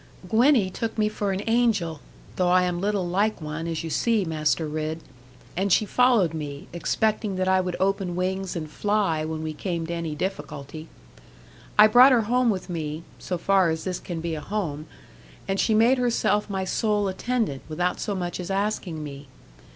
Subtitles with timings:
[0.27, 1.99] 'Gwenny took me for an angel
[2.35, 4.99] though I am little like one, as you see, Master Ridd;
[5.55, 9.85] and she followed me, expecting that I would open wings and fly when we came
[9.85, 10.87] to any difficulty.
[11.77, 14.87] I brought her home with me, so far as this can be a home,
[15.47, 19.27] and she made herself my sole attendant, without so much as asking me.